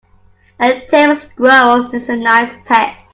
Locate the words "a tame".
0.59-1.13